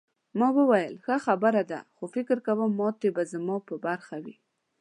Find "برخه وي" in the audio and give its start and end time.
3.85-4.35